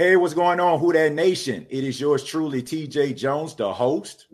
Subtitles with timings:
[0.00, 1.66] Hey, what's going on, Who That Nation?
[1.68, 4.28] It is yours truly, TJ Jones, the host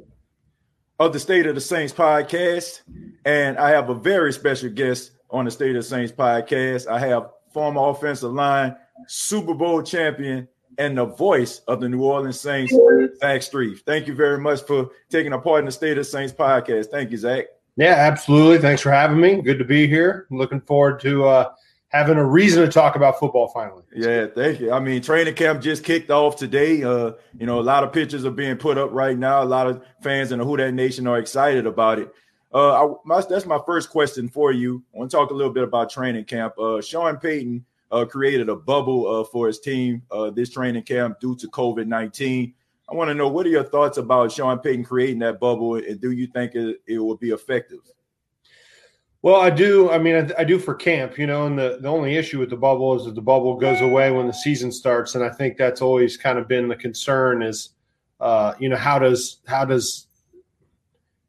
[1.00, 2.82] of the State of the Saints podcast.
[3.24, 6.87] And I have a very special guest on the State of the Saints podcast.
[6.87, 8.76] I have former offensive line,
[9.08, 10.47] Super Bowl champion,
[10.79, 12.72] and the voice of the New Orleans Saints,
[13.19, 13.80] Zach Strief.
[13.80, 16.92] Thank you very much for taking a part in the State of the Saints podcast.
[16.92, 17.46] Thank you, Zach.
[17.77, 18.59] Yeah, absolutely.
[18.59, 19.42] Thanks for having me.
[19.42, 20.28] Good to be here.
[20.30, 21.52] Looking forward to uh,
[21.97, 23.83] having a reason to talk about football finally.
[23.95, 24.73] Yeah, thank you.
[24.73, 26.82] I mean, training camp just kicked off today.
[26.82, 29.42] Uh, you know, a lot of pictures are being put up right now.
[29.42, 32.12] A lot of fans in the Who That Nation are excited about it.
[32.52, 34.82] Uh, I, my, that's my first question for you.
[34.95, 36.59] I want to talk a little bit about training camp.
[36.59, 41.20] Uh, Sean Payton uh, created a bubble uh, for his team uh, this training camp
[41.20, 42.55] due to COVID 19.
[42.88, 46.00] I want to know what are your thoughts about Sean Payton creating that bubble, and
[46.00, 47.80] do you think it, it will be effective?
[49.26, 49.90] Well, I do.
[49.90, 52.48] I mean, I, I, do for camp, you know, and the, the only issue with
[52.48, 55.16] the bubble is that the bubble goes away when the season starts.
[55.16, 57.70] And I think that's always kind of been the concern is,
[58.20, 60.06] uh, you know, how does, how does,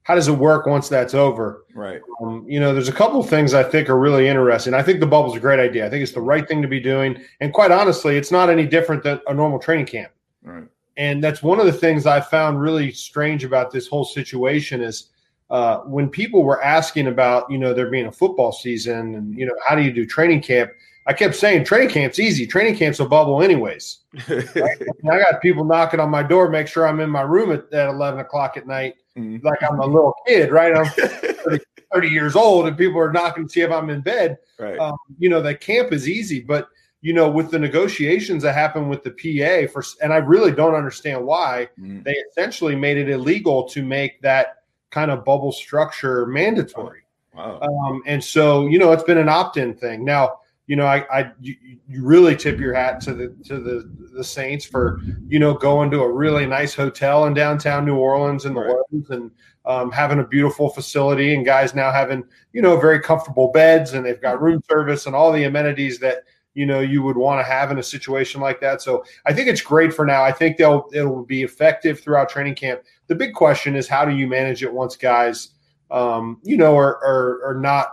[0.03, 1.65] how does it work once that's over?
[1.73, 1.99] Right.
[2.21, 4.75] Um, you know, there's a couple of things I think are really interesting.
[4.75, 5.87] I think the bubble's a great idea.
[5.87, 7.19] I think it's the right thing to be doing.
[7.39, 10.11] And quite honestly, it's not any different than a normal training camp.
[10.43, 10.65] Right.
[10.97, 15.09] And that's one of the things I found really strange about this whole situation is,
[15.49, 19.45] uh, when people were asking about, you know, there being a football season and, you
[19.45, 20.71] know, how do you do training camp?
[21.05, 22.45] I kept saying training camp's easy.
[22.45, 23.99] Training camp's a bubble, anyways.
[24.27, 24.81] Right?
[25.09, 27.87] I got people knocking on my door, make sure I'm in my room at, at
[27.87, 29.45] 11 o'clock at night, mm-hmm.
[29.45, 30.75] like I'm a little kid, right?
[30.75, 31.59] I'm 30,
[31.93, 34.37] 30, years old, and people are knocking to see if I'm in bed.
[34.59, 34.77] Right.
[34.77, 36.67] Um, you know, the camp is easy, but
[37.01, 40.75] you know, with the negotiations that happened with the PA for, and I really don't
[40.75, 42.01] understand why mm-hmm.
[42.01, 44.57] they essentially made it illegal to make that
[44.91, 47.01] kind of bubble structure mandatory.
[47.33, 47.59] Wow.
[47.61, 50.03] Um, and so, you know, it's been an opt-in thing.
[50.03, 51.55] Now, you know, I, I you,
[51.87, 55.89] you, really tip your hat to the to the the Saints for you know going
[55.91, 59.09] to a really nice hotel in downtown New Orleans in the right.
[59.09, 59.31] and
[59.65, 64.05] um, having a beautiful facility and guys now having you know very comfortable beds and
[64.05, 66.23] they've got room service and all the amenities that
[66.57, 68.81] you know you would want to have in a situation like that.
[68.81, 70.23] So I think it's great for now.
[70.23, 72.81] I think they'll it'll be effective throughout training camp.
[73.05, 75.49] The big question is how do you manage it once guys
[75.91, 77.91] um, you know are, are are not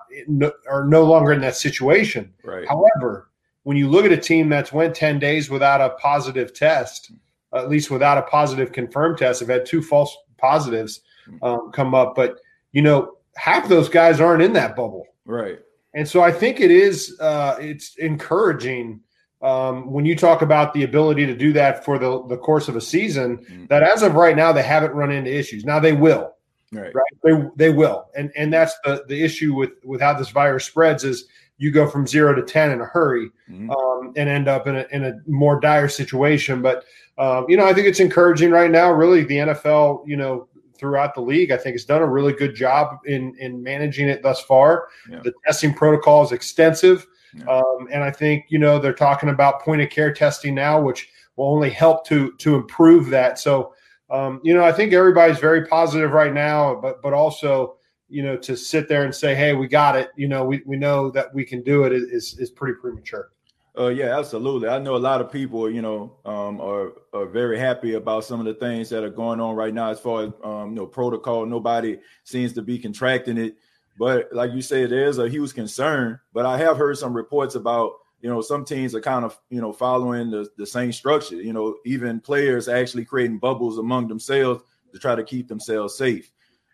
[0.67, 2.33] are no longer in that situation.
[2.43, 2.67] Right.
[2.67, 3.29] However,
[3.65, 7.13] when you look at a team that's went 10 days without a positive test,
[7.55, 11.03] at least without a positive confirmed test, have had two false positives
[11.43, 12.41] um, come up, but
[12.73, 15.07] you know half those guys aren't in that bubble.
[15.27, 15.59] Right.
[15.94, 19.00] And so I think it is uh, it's encouraging
[19.43, 22.77] um, when you talk about the ability to do that for the, the course of
[22.77, 23.38] a season.
[23.38, 23.66] Mm-hmm.
[23.66, 25.65] That as of right now, they haven't run into issues.
[25.65, 26.32] Now they will.
[26.72, 26.93] Right.
[26.94, 27.05] right.
[27.22, 28.06] They, they will.
[28.16, 31.27] And and that's the, the issue with, with how this virus spreads is
[31.59, 33.71] you go from zero to 10 in a hurry mm-hmm.
[33.71, 36.62] um, and end up in a, in a more dire situation.
[36.62, 36.84] But,
[37.16, 38.91] um, you know, I think it's encouraging right now.
[38.91, 40.49] Really, the NFL, you know,
[40.79, 41.51] throughout the league.
[41.51, 44.89] I think has done a really good job in in managing it thus far.
[45.11, 45.21] Yeah.
[45.23, 47.45] The testing protocol is extensive, yeah.
[47.45, 51.09] um, and I think you know they're talking about point of care testing now, which
[51.37, 53.39] will only help to to improve that.
[53.39, 53.75] So
[54.11, 57.77] um, you know I think everybody's very positive right now, but but also
[58.09, 60.11] you know to sit there and say, hey, we got it.
[60.17, 63.31] You know we we know that we can do it is is pretty premature.
[63.77, 64.69] Uh, yeah, absolutely.
[64.69, 68.39] I know a lot of people, you know, um, are are very happy about some
[68.39, 70.87] of the things that are going on right now as far as um, you know
[70.87, 71.45] protocol.
[71.45, 73.57] Nobody seems to be contracting it,
[73.99, 76.21] but like you said, there's a huge concern.
[76.33, 79.61] But I have heard some reports about you know some teams are kind of you
[79.61, 81.35] know following the, the same structure.
[81.43, 84.62] You know, even players actually creating bubbles among themselves
[84.93, 86.31] to try to keep themselves safe.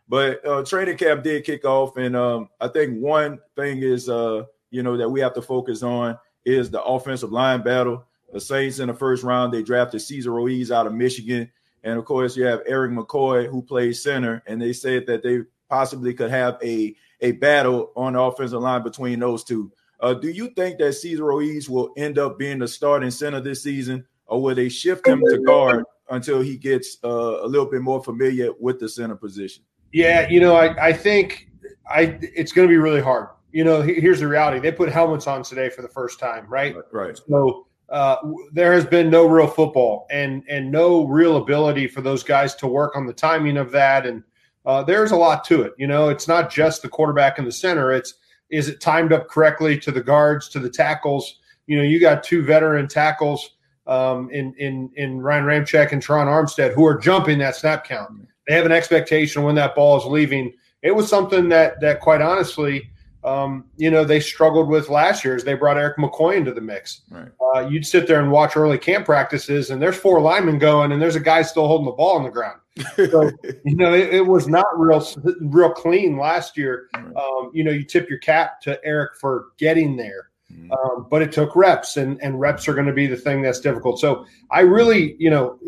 [0.06, 4.44] But uh, training camp did kick off, and um, I think one thing is uh,
[4.70, 8.04] you know that we have to focus on is the offensive line battle.
[8.32, 11.50] The Saints in the first round, they drafted Cesar Ruiz out of Michigan.
[11.82, 14.42] And of course, you have Erik McCoy, who plays center.
[14.46, 18.82] And they said that they possibly could have a, a battle on the offensive line
[18.82, 19.72] between those two.
[20.00, 23.62] Uh, do you think that Cesar Ruiz will end up being the starting center this
[23.62, 27.82] season, or will they shift him to guard until he gets uh, a little bit
[27.82, 29.62] more familiar with the center position?
[29.92, 31.48] Yeah, you know, I, I think
[31.90, 35.26] I it's going to be really hard you know, here's the reality: they put helmets
[35.26, 36.74] on today for the first time, right?
[36.92, 37.18] Right.
[37.28, 38.16] So uh,
[38.52, 42.66] there has been no real football and and no real ability for those guys to
[42.66, 44.22] work on the timing of that, and
[44.66, 45.72] uh, there's a lot to it.
[45.78, 48.14] You know, it's not just the quarterback in the center; it's
[48.50, 51.40] is it timed up correctly to the guards, to the tackles.
[51.66, 53.56] You know, you got two veteran tackles
[53.86, 58.10] um, in in in Ryan Ramczyk and Tron Armstead who are jumping that snap count.
[58.46, 60.52] They have an expectation when that ball is leaving.
[60.82, 62.90] It was something that that quite honestly
[63.22, 66.60] um, you know, they struggled with last year as they brought Erik McCoy into the
[66.60, 67.02] mix.
[67.10, 67.28] Right.
[67.54, 71.02] Uh, you'd sit there and watch early camp practices, and there's four linemen going, and
[71.02, 72.60] there's a guy still holding the ball on the ground.
[72.96, 73.30] So,
[73.64, 75.06] you know, it, it, was not real,
[75.40, 76.88] real clean last year.
[76.94, 77.14] Right.
[77.16, 80.30] Um, you know, you tip your cap to Erik for getting there.
[80.50, 80.72] Mm-hmm.
[80.72, 83.60] Um, but it took reps, and, and reps are going to be the thing that's
[83.60, 84.00] difficult.
[84.00, 85.58] So I really, you know,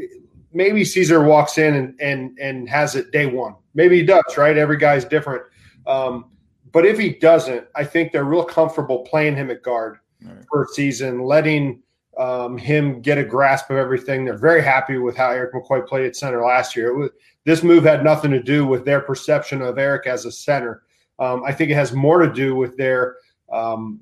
[0.52, 3.54] maybe Cesar walks in and and and has it day one.
[3.74, 4.56] Maybe he does, right?
[4.56, 5.42] Every guy's different.
[5.86, 6.26] Um,
[6.72, 10.44] but if he doesn't, I think they're real comfortable playing him at guard right.
[10.50, 11.82] for season, letting
[12.18, 14.24] um, him get a grasp of everything.
[14.24, 16.94] They're very happy with how Erik McCoy played at center last year.
[16.94, 17.10] Was,
[17.44, 20.82] this move had nothing to do with their perception of Erik as a center.
[21.18, 23.16] Um, I think it has more to do with their
[23.52, 24.00] um,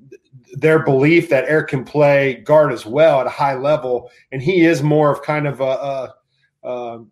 [0.53, 4.65] their belief that Erik can play guard as well at a high level, and he
[4.65, 6.15] is more of kind of a, a,
[6.63, 7.05] a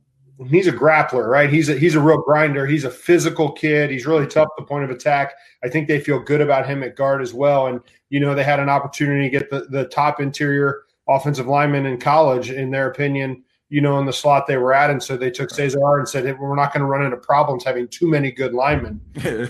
[0.48, 1.50] he's a grappler, right?
[1.50, 2.66] He's a he's a real grinder.
[2.66, 3.90] He's a physical kid.
[3.90, 5.34] He's really tough at the point of attack.
[5.64, 7.68] I think they feel good about him at guard as well.
[7.68, 11.86] And you know, they had an opportunity to get the, the top interior offensive lineman
[11.86, 14.90] in college, in their opinion, you know, in the slot they were at.
[14.90, 17.64] And so they took Cesar and said, hey, we're not going to run into problems
[17.64, 19.02] having too many good linemen.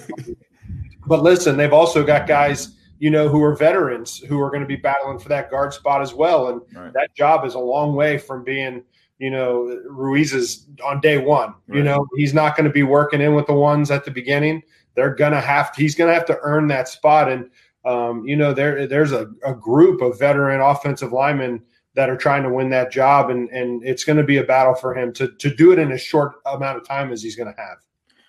[1.06, 4.68] but listen, they've also got guys, you know, who are veterans who are going to
[4.68, 6.48] be battling for that guard spot as well.
[6.48, 6.94] And right.
[6.94, 8.84] that job is a long way from being–
[9.20, 11.54] you know, Ruiz is on day one.
[11.68, 11.78] Right.
[11.78, 14.64] You know, he's not going to be working in with the ones at the beginning.
[14.96, 17.30] They're gonna have to, he's gonna have to earn that spot.
[17.30, 17.50] And
[17.86, 21.64] um, you know, there there's a, a group of veteran offensive linemen
[21.96, 24.74] that are trying to win that job, and and it's going to be a battle
[24.74, 27.54] for him to to do it in a short amount of time as he's going
[27.54, 27.78] to have.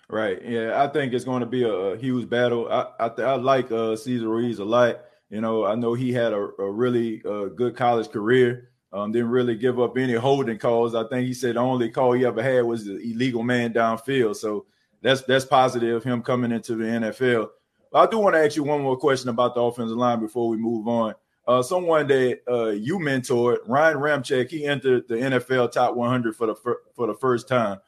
[0.09, 0.41] Right.
[0.43, 2.69] Yeah, I think it's going to be a, a huge battle.
[2.71, 5.01] I I, I like uh, Cesar Ruiz a lot.
[5.29, 8.70] You know, I know he had a, a really uh, good college career.
[8.93, 10.95] Um, didn't really give up any holding calls.
[10.95, 14.35] I think he said the only call he ever had was the illegal man downfield.
[14.35, 14.65] So
[15.01, 16.03] that's that's positive.
[16.03, 17.49] Him coming into the NFL.
[17.91, 20.49] But I do want to ask you one more question about the offensive line before
[20.49, 21.13] we move on.
[21.47, 26.47] Uh, someone that uh, you mentored, Ryan Ramczyk, he entered the NFL top 100 for
[26.47, 27.79] the fir- for the first time.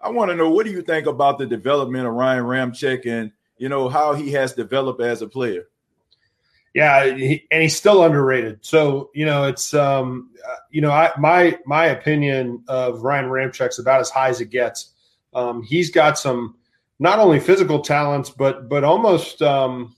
[0.00, 3.32] I want to know what do you think about the development of Ryan Ramczyk and
[3.58, 5.68] you know how he has developed as a player.
[6.76, 8.58] Yeah, he, and he's still underrated.
[8.60, 13.78] So you know, it's um, uh, you know, I my my opinion of Ryan Ramczyk's
[13.78, 14.92] about as high as it gets.
[15.32, 16.56] Um, he's got some
[16.98, 19.96] not only physical talents, but but almost um,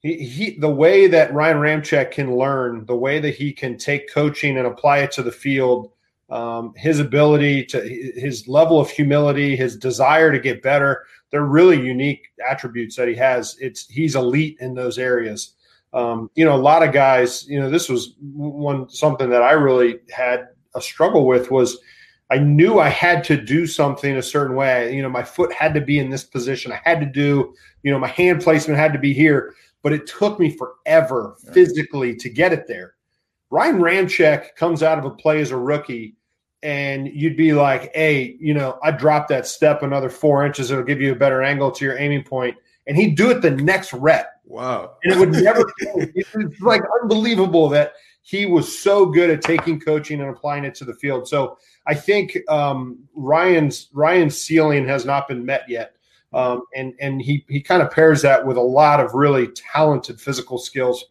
[0.00, 4.10] he, he the way that Ryan Ramczyk can learn, the way that he can take
[4.10, 5.92] coaching and apply it to the field,
[6.30, 7.82] um, his ability to
[8.16, 11.04] his level of humility, his desire to get better.
[11.28, 13.58] They're really unique attributes that he has.
[13.60, 15.50] It's he's elite in those areas
[15.94, 19.52] um, you know, a lot of guys, you know, this was one something that I
[19.52, 21.78] really had a struggle with was
[22.30, 24.94] I knew I had to do something a certain way.
[24.94, 26.72] You know, my foot had to be in this position.
[26.72, 27.54] I had to do,
[27.84, 32.16] you know, my hand placement had to be here, but it took me forever physically
[32.16, 32.94] to get it there.
[33.50, 36.16] Ryan Ramczyk comes out of a play as a rookie,
[36.64, 40.72] and you'd be like, hey, you know, I dropped that step another four inches.
[40.72, 42.56] It'll give you a better angle to your aiming point.
[42.88, 44.96] And he'd do it the next rep Wow.
[45.02, 45.64] And it would never
[46.14, 50.84] It's like unbelievable that he was so good at taking coaching and applying it to
[50.84, 51.28] the field.
[51.28, 55.94] So I think um, Ryan's Ryan's ceiling has not been met yet.
[56.32, 60.20] Um, and and he he kind of pairs that with a lot of really talented
[60.20, 61.04] physical skills.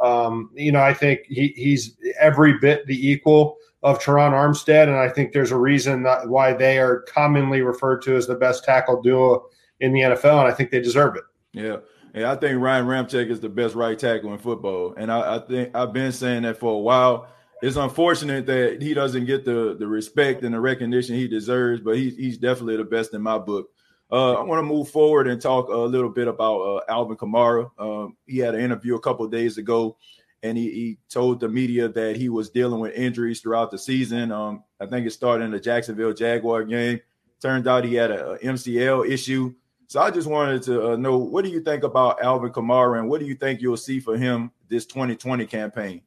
[0.00, 4.96] Um, you know, I think he, he's every bit the equal of Terron Armstead, and
[4.96, 8.64] I think there's a reason that, why they are commonly referred to as the best
[8.64, 9.46] tackle duo
[9.80, 11.24] in the NFL, and I think they deserve it.
[11.52, 11.78] Yeah.
[12.14, 15.38] Yeah, I think Ryan Ramczyk is the best right tackle in football, and I, I,
[15.40, 17.28] think I've been saying that for a while.
[17.60, 21.96] It's unfortunate that he doesn't get the the respect and the recognition he deserves, but
[21.96, 23.68] he's he's definitely the best in my book.
[24.10, 27.70] Uh, I want to move forward and talk a little bit about uh, Alvin Kamara.
[27.78, 29.98] Um, he had an interview a couple days ago,
[30.42, 34.32] and he, he, told the media that he was dealing with injuries throughout the season.
[34.32, 37.00] Um, I think it started in the Jacksonville Jaguar game.
[37.42, 39.54] Turned out he had a, a MCL issue.
[39.88, 43.08] So I just wanted to uh, know what do you think about Alvin Kamara and
[43.08, 46.02] what do you think you'll see for him this 2020 campaign?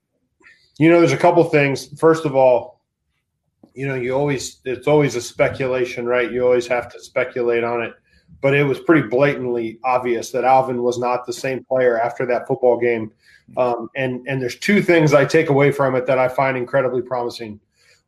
[0.77, 1.87] You know, there's a couple things.
[1.99, 2.79] First of all,
[3.73, 6.31] you know, you always it's always a speculation, right?
[6.31, 7.93] You always have to speculate on it.
[8.39, 12.47] But it was pretty blatantly obvious that Alvin was not the same player after that
[12.47, 13.11] football game.
[13.57, 17.01] Um, and and there's two things I take away from it that I find incredibly
[17.01, 17.59] promising.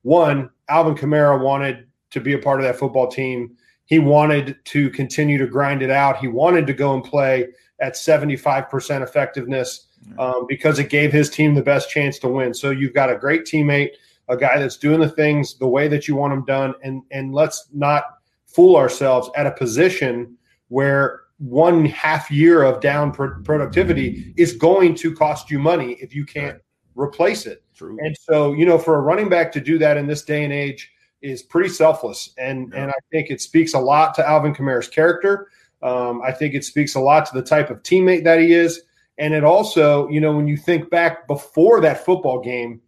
[0.04, 4.90] One, Alvin Kamara wanted to be a part of that football team he wanted to
[4.90, 6.18] continue to grind it out.
[6.18, 7.50] He wanted to go and play
[7.80, 9.88] at 75% effectiveness
[10.18, 12.54] um, because it gave his team the best chance to win.
[12.54, 13.92] So you've got a great teammate,
[14.30, 16.74] a guy that's doing the things the way that you want them done.
[16.84, 18.04] And, and let's not
[18.46, 20.38] fool ourselves at a position
[20.70, 26.26] where one half year of down productivity is going to cost you money if you
[26.26, 26.60] can't
[26.96, 27.64] replace it.
[27.76, 27.98] True.
[28.00, 30.54] And so, you know, for a running back to do that in this day and
[30.54, 30.93] age
[31.24, 32.34] is pretty selfless.
[32.38, 32.84] And yeah.
[32.84, 35.50] and I think it speaks a lot to Alvin Kamara's character.
[35.82, 38.84] Um, I think it speaks a lot to the type of teammate that he is.
[39.18, 42.82] And it also, you know, when you think back before that football game,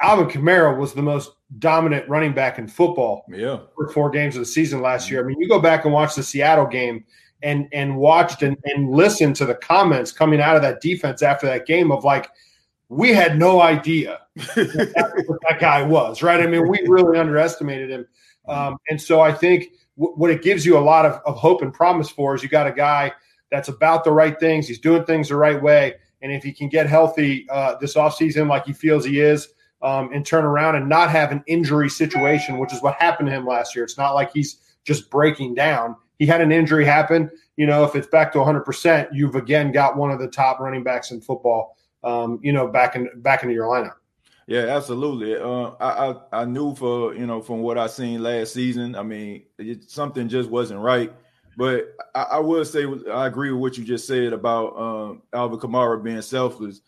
[0.00, 3.24] Alvin Kamara was the most dominant running back in football.
[3.28, 3.58] Yeah.
[3.74, 5.20] For four games of the season last year.
[5.20, 7.04] I mean, you go back and watch the Seattle game
[7.42, 11.46] and and watched and, and listened to the comments coming out of that defense after
[11.46, 12.30] that game of like,
[12.90, 16.40] we had no idea that, what that guy was, right?
[16.40, 18.06] I mean, we really underestimated him.
[18.48, 21.62] Um, and so I think w- what it gives you a lot of, of hope
[21.62, 23.12] and promise for is you got a guy
[23.50, 24.66] that's about the right things.
[24.66, 25.94] He's doing things the right way.
[26.20, 29.48] And if he can get healthy uh, this offseason like he feels he is,
[29.82, 33.34] um, and turn around and not have an injury situation, which is what happened to
[33.34, 33.84] him last year.
[33.84, 35.96] It's not like he's just breaking down.
[36.18, 37.30] He had an injury happen.
[37.56, 40.82] You know, if it's back to 100%, you've again got one of the top running
[40.82, 41.76] backs in football.
[42.02, 43.94] Um, you know, back in back into your lineup.
[44.46, 45.36] Yeah, absolutely.
[45.36, 48.96] Uh, I, I, I knew for you know from what I seen last season.
[48.96, 51.12] I mean, it, something just wasn't right.
[51.56, 55.58] But I, I will say I agree with what you just said about um, Alvin
[55.58, 56.80] Kamara being selfless.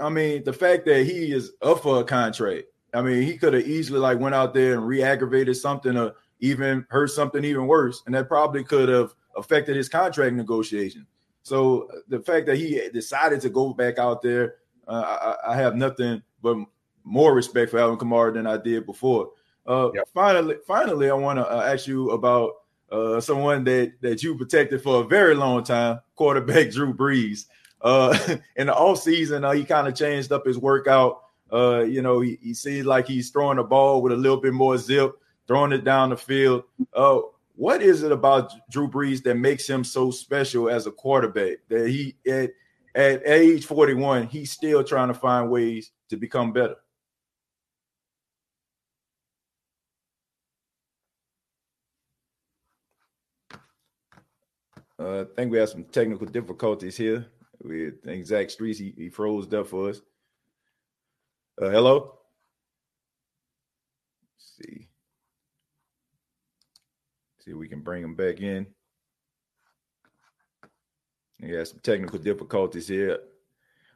[0.00, 2.66] I mean, the fact that he is up for a contract.
[2.94, 6.86] I mean, he could have easily like went out there and re-aggravated something or even
[6.88, 11.06] hurt something even worse, and that probably could have affected his contract negotiation.
[11.48, 15.76] So the fact that he decided to go back out there, uh, I, I, have
[15.76, 16.56] nothing but
[17.04, 19.30] more respect for Alvin Kamara than I did before.
[19.66, 20.08] Uh, yep.
[20.14, 22.52] Finally, finally, I want to uh, ask you about
[22.90, 27.46] uh, someone that that you protected for a very long time, quarterback Drew Brees.
[27.80, 28.16] Uh,
[28.56, 31.22] in the off season, uh, he kind of changed up his workout.
[31.50, 34.52] Uh, you know, he, he seems like he's throwing the ball with a little bit
[34.52, 35.12] more zip,
[35.46, 36.64] throwing it down the field.
[37.58, 41.88] What is it about Drew Brees that makes him so special as a quarterback that
[41.88, 42.50] he at
[42.94, 46.76] at age 41 he's still trying to find ways to become better?
[54.96, 57.26] Uh, I think we have some technical difficulties here.
[57.60, 60.00] We think Zach Strief he, he froze up for us.
[61.60, 62.18] Uh, hello.
[64.36, 64.87] Let's see.
[67.48, 68.66] See if we can bring him back in.
[71.40, 73.20] We got some technical difficulties here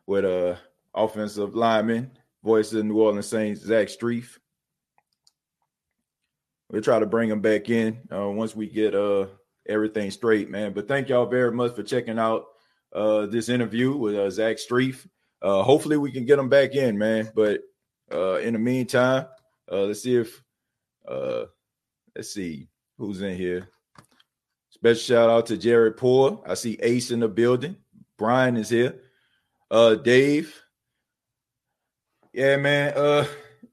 [0.06, 0.54] with uh
[0.94, 4.38] offensive lineman, voice of the New Orleans Saints, Zach Strief.
[6.70, 9.26] We'll try to bring him back in uh, once we get uh
[9.68, 10.72] everything straight, man.
[10.72, 12.46] But thank y'all very much for checking out
[12.94, 15.06] uh, this interview with uh, Zach Strief.
[15.42, 17.30] Uh, hopefully, we can get him back in, man.
[17.34, 17.60] But
[18.10, 19.26] uh, in the meantime,
[19.70, 20.42] uh, let's see if
[21.06, 21.44] uh,
[22.16, 22.70] let's see
[23.02, 23.68] who's in here.
[24.70, 26.40] Special shout out to Jared Poor.
[26.46, 27.76] I see Ace in the building.
[28.16, 29.00] Brian is here.
[29.70, 30.56] Uh, Dave.
[32.32, 32.92] Yeah, man.
[32.96, 33.26] Uh,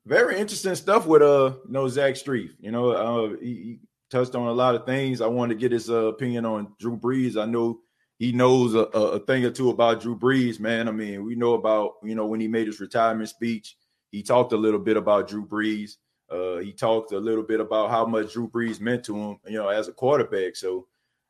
[0.06, 2.50] very interesting stuff with uh, you know, Zach Strief.
[2.60, 5.22] You know, uh, he, he touched on a lot of things.
[5.22, 7.40] I wanted to get his uh, opinion on Drew Brees.
[7.40, 7.82] I know
[8.18, 10.88] he knows a, a, thing or two about Drew Brees, man.
[10.88, 13.78] I mean, we know about you know when he made his retirement speech,
[14.12, 15.98] he talked a little bit about Drew Brees.
[16.30, 19.58] Uh, he talked a little bit about how much Drew Brees meant to him, you
[19.58, 20.56] know, as a quarterback.
[20.56, 20.88] So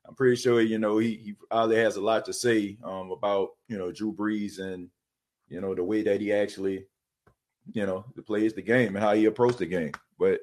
[0.10, 3.50] I'm pretty sure you know he, he probably has a lot to say um, about
[3.68, 4.89] you know Drew Brees and
[5.48, 6.86] you know the way that he actually
[7.72, 9.91] you know plays the game and how he approached the game.
[10.18, 10.41] But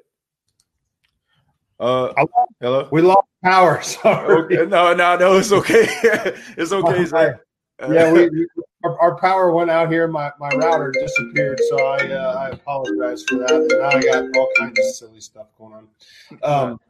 [1.81, 2.15] uh,
[2.61, 2.89] hello.
[2.93, 3.83] We lost power.
[3.83, 4.35] Sorry.
[4.45, 4.67] Okay.
[4.67, 5.37] No, no, no.
[5.37, 5.87] It's okay.
[6.57, 7.05] it's okay.
[7.81, 8.47] Yeah, we, we
[8.87, 10.07] our, our, power went out here.
[10.09, 13.51] My my router disappeared, so I uh, I apologize for that.
[13.51, 15.89] And now I got all kinds of silly stuff going on.
[16.43, 16.81] Um,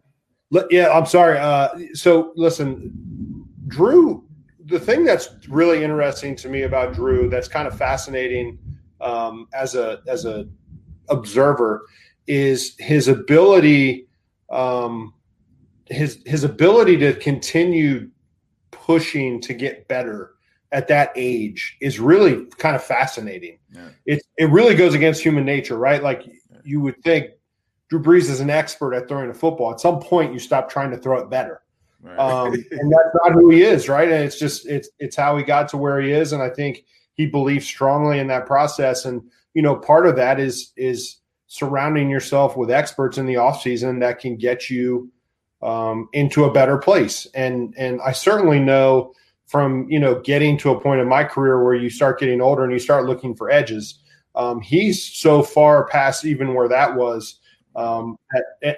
[0.71, 1.39] yeah, I'm sorry.
[1.39, 4.25] Uh, so listen, Drew.
[4.67, 8.59] The thing that's really interesting to me about Drew, that's kind of fascinating
[9.01, 10.47] um, as a as a
[11.09, 11.87] observer,
[12.27, 14.09] is his ability
[14.51, 15.15] um,
[15.87, 18.11] his his ability to continue
[18.71, 20.36] pushing to get better
[20.77, 23.59] at that age is really kind of fascinating.
[23.75, 23.89] Yeah.
[24.05, 26.03] It it really goes against human nature, right?
[26.03, 26.25] Like
[26.65, 27.31] you would think
[27.89, 29.73] Drew Brees is an expert at throwing a football.
[29.73, 31.63] At some point, you stop trying to throw it better,
[32.03, 32.19] right.
[32.19, 34.07] um, and that's not who he is, right?
[34.07, 36.85] And it's just it's it's how he got to where he is, and I think
[37.15, 39.07] he believes strongly in that process.
[39.07, 39.23] And
[39.55, 41.17] you know, part of that is is
[41.47, 45.11] surrounding yourself with experts in the offseason that can get you
[45.63, 47.27] um, into a better place.
[47.35, 49.15] And and I certainly know
[49.47, 52.65] from you know getting to a point in my career where you start getting older
[52.65, 54.01] and you start looking for edges.
[54.35, 57.41] Um, he's so far past even where that was.
[57.75, 58.19] Um,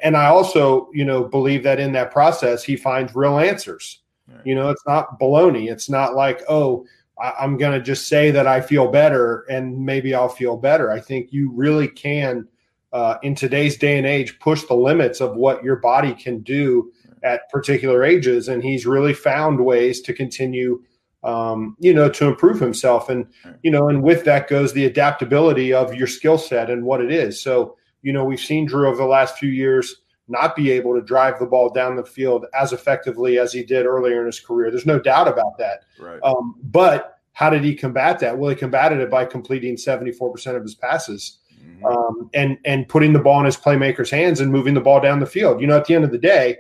[0.03, 4.03] and I also, you know, believe that in that process he finds real answers.
[4.27, 4.41] Right.
[4.45, 5.71] You know, it's not baloney.
[5.71, 6.85] It's not like, oh,
[7.21, 10.91] I, am going to just say that I feel better and maybe I'll feel better.
[10.91, 12.47] I think you really can,
[12.93, 16.93] uh, in today's day and age, push the limits of what your body can do
[17.23, 18.49] at particular ages.
[18.49, 20.83] And he's really found ways to continue,
[21.25, 23.09] um, you know, to improve himself.
[23.09, 23.27] And,
[23.63, 27.13] you know, and with that goes the adaptability of your skill set and what it
[27.13, 27.41] is.
[27.41, 31.01] So, you know, we've seen Drew over the last few years not be able to
[31.01, 34.71] drive the ball down the field as effectively as he did earlier in his career.
[34.71, 35.85] There's no doubt about that.
[35.99, 36.21] Right.
[36.23, 38.37] Um, but how did he combat that?
[38.37, 41.85] Well, he combated it by completing 74% of his passes mm-hmm.
[41.87, 45.21] um, and and putting the ball in his playmakers' hands and moving the ball down
[45.21, 45.61] the field.
[45.61, 46.59] You know, at the end of the day,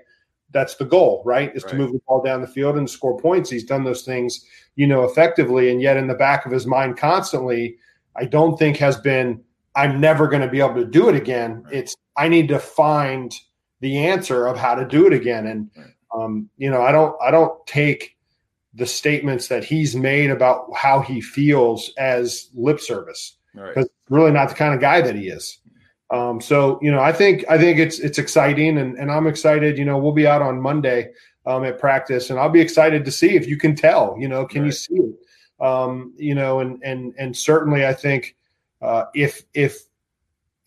[0.50, 1.54] that's the goal, right?
[1.54, 1.70] Is right.
[1.70, 3.50] to move the ball down the field and score points.
[3.50, 4.44] He's done those things,
[4.76, 7.76] you know, effectively, and yet in the back of his mind constantly,
[8.16, 9.42] I don't think has been.
[9.74, 11.62] I'm never going to be able to do it again.
[11.64, 11.74] Right.
[11.74, 13.32] It's I need to find
[13.80, 15.46] the answer of how to do it again.
[15.46, 15.70] And
[16.14, 18.16] um, you know, I don't I don't take
[18.74, 23.86] the statements that he's made about how he feels as lip service because right.
[24.08, 25.58] really not the kind of guy that he is.
[26.10, 29.76] Um, so you know, I think I think it's it's exciting, and and I'm excited.
[29.76, 31.10] You know, we'll be out on Monday
[31.44, 34.16] um, at practice, and I'll be excited to see if you can tell.
[34.18, 34.66] You know, can right.
[34.66, 35.14] you see it?
[35.60, 38.36] Um, you know, and and and certainly, I think
[38.80, 39.87] uh, if if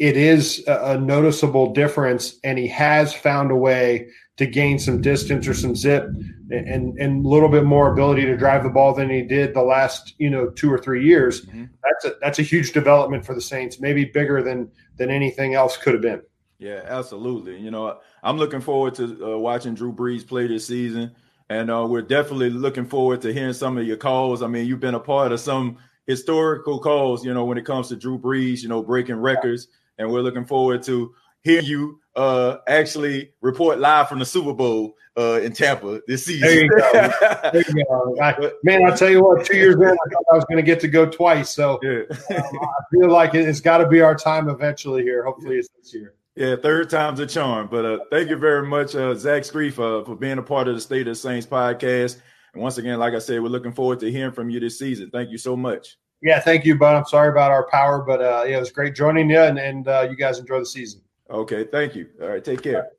[0.01, 5.47] it is a, noticeable difference, and he has found a way to gain some distance
[5.47, 6.07] or some zip
[6.49, 9.61] and and a little bit more ability to drive the ball than he did the
[9.61, 11.45] last you know two or three years.
[11.45, 11.65] Mm-hmm.
[11.83, 15.77] That's a that's a huge development for the Saints, maybe bigger than than anything else
[15.77, 16.23] could have been.
[16.57, 17.59] Yeah, absolutely.
[17.59, 21.11] You know, I'm looking forward to uh, watching Drew Brees play this season,
[21.47, 24.41] and uh, we're definitely looking forward to hearing some of your calls.
[24.41, 25.77] I mean, you've been a part of some
[26.07, 29.67] historical calls, you know, when it comes to Drew Brees, you know, breaking records.
[29.69, 34.53] Yeah and we're looking forward to hear you uh, actually report live from the Super
[34.53, 36.47] Bowl uh, in Tampa this season.
[36.47, 37.11] There you go.
[37.51, 38.15] There you go.
[38.21, 40.63] I, man, I'll tell you what, two years in, I thought I was going to
[40.63, 41.49] get to go twice.
[41.49, 42.03] So yeah.
[42.37, 45.23] um, I feel like it, has got to be our time eventually here.
[45.23, 46.15] Hopefully it's this year.
[46.35, 47.67] Yeah, third time's a charm.
[47.69, 50.75] But uh, thank you very much, uh, Zach Strief, uh, for being a part of
[50.75, 52.21] the State of the Saints podcast.
[52.53, 55.09] And once again, like I said, we're looking forward to hearing from you this season.
[55.09, 55.97] Thank you so much.
[56.21, 56.95] Yeah, thank you, bud.
[56.95, 59.87] I'm sorry about our power, but uh, yeah, it was great joining you, and, and
[59.87, 61.01] uh, you guys enjoy the season.
[61.29, 62.09] Okay, thank you.
[62.21, 62.89] All right, take care.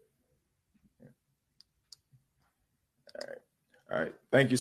[3.15, 3.39] All right,
[3.93, 4.51] all right, thank you.